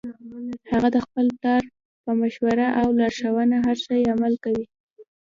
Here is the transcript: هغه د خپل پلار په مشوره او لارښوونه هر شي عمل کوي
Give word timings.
هغه 0.71 0.89
د 0.95 0.97
خپل 1.05 1.25
پلار 1.39 1.63
په 2.03 2.11
مشوره 2.21 2.67
او 2.79 2.87
لارښوونه 2.99 3.57
هر 3.67 3.77
شي 3.85 4.01
عمل 4.13 4.33
کوي 4.43 4.65